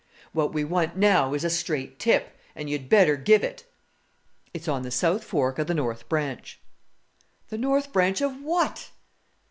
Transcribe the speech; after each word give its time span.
"What 0.31 0.51
we 0.51 0.63
want 0.63 0.97
now 0.97 1.35
is 1.35 1.43
a 1.43 1.49
straight 1.51 1.99
tip 1.99 2.35
and 2.55 2.67
you 2.67 2.79
had 2.79 2.89
better 2.89 3.15
give 3.15 3.43
it." 3.43 3.65
"It's 4.51 4.67
on 4.67 4.81
the 4.81 4.89
south 4.89 5.23
fork 5.23 5.59
of 5.59 5.67
the 5.67 5.75
north 5.75 6.09
branch." 6.09 6.59
"The 7.49 7.59
north 7.59 7.93
branch 7.93 8.19
of 8.19 8.41
what?" 8.41 8.89